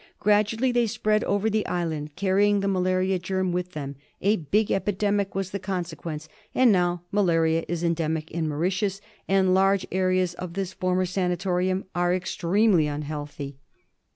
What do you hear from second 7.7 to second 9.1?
endemic in Mauritius,